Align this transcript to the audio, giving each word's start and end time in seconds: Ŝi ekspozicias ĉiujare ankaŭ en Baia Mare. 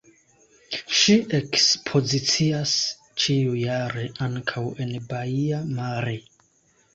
Ŝi 0.99 1.17
ekspozicias 1.39 2.73
ĉiujare 3.25 4.07
ankaŭ 4.29 4.65
en 4.87 4.97
Baia 5.13 5.61
Mare. 5.77 6.17